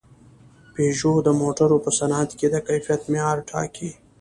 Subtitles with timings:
[0.73, 3.89] پيژو د موټرو په صنعت کې د کیفیت معیار ټاکي.